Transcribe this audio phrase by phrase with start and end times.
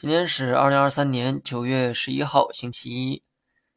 [0.00, 3.22] 今天是二零二三年九月十一号，星期一。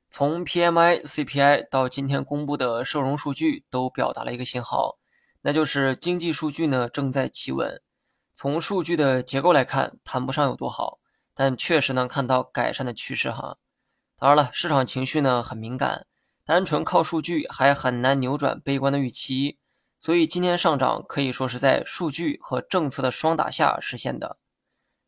[0.10, 4.98] 从 PMI、CPI 到今天公布的社融数据，都表达了一个信号，
[5.42, 7.82] 那就是经济数据呢正在企稳。
[8.34, 11.00] 从数据的结构来看，谈不上有多好，
[11.36, 13.58] 但确实能看到改善的趋势哈。
[14.18, 16.08] 当然了，市场情绪呢很敏感，
[16.46, 19.58] 单纯靠数据还很难扭转悲观的预期，
[20.00, 24.38] 所以今天上涨可以说是在数据和政策的双打下实现的。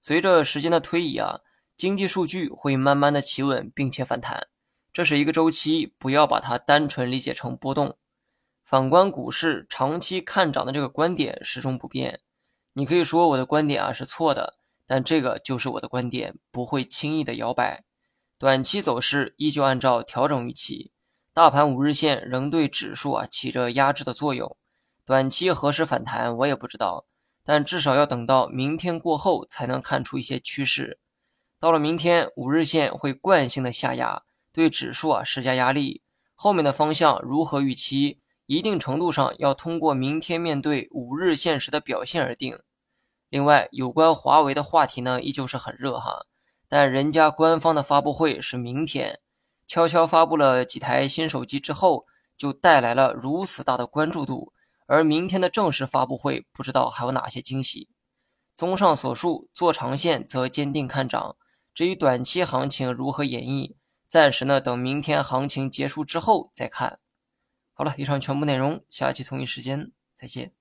[0.08, 1.40] 随着时间的推移啊，
[1.76, 4.50] 经济数据会慢慢的企稳并且反弹，
[4.94, 7.98] 这是一个周期，不要把它单纯理解成波动。
[8.64, 12.20] 反观股市，长期看涨的这个观点始终不变。
[12.74, 17.84] 你可以说我的观点啊是错的，但这个就是我的观点，不会轻易的摇摆。
[18.38, 20.92] 短期走势依旧按照调整预期，
[21.34, 24.56] 大盘五日线仍对指数啊起着压制的作用。
[25.04, 27.08] 短期何时反弹，我也不知道。
[27.46, 31.00] 但至少要等到明天过后才能看出一些趋势。
[31.60, 36.02] 到了明天，五日线会惯性的下压，对指数啊施加压力。
[36.34, 42.60] 后面的方向如何预期，一定程度上要通过明天面对五日线时的表现而定。
[43.30, 46.26] 另外，有关华为的话题呢，依旧是很热哈。
[46.68, 49.20] 但人家官方的发布会是明天，
[49.68, 52.06] 悄悄发布了几台新手机之后，
[52.36, 54.52] 就带来了如此大的关注度。
[54.86, 57.90] 而明天的正式发布会，不知道还有哪些惊喜。
[58.54, 61.36] 综上所述，做长线则坚定看涨。
[61.74, 63.76] 至于短期行情如何演绎，
[64.08, 67.00] 暂时呢等明天行情结束之后再看。
[67.74, 70.54] 好了，以上全部内容，下期同一时间再见。